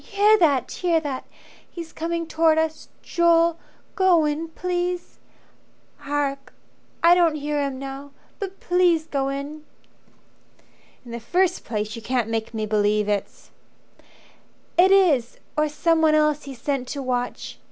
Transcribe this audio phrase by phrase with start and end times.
[0.03, 1.25] Hear that, hear that!
[1.69, 2.89] He's coming towards us.
[3.03, 3.59] Joel,
[3.93, 5.19] go in please.
[5.97, 6.53] Hark!
[7.03, 8.09] I don't hear him now.
[8.39, 9.63] But please go in."
[11.05, 13.51] "In the first place you can't make me believe it's"
[14.75, 17.59] "It is or someone else he's sent to watch.